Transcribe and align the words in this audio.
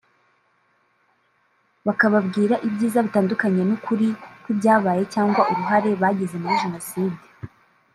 bakababwira 1.85 2.55
ibyiza 2.67 2.99
bitandukanye 3.05 3.61
n’ukuri 3.65 4.07
kw’ibyabaye 4.41 5.03
cyangwa 5.13 5.41
uruhare 5.51 5.91
bagize 6.01 6.35
muri 6.41 6.55
jenoside 6.63 7.17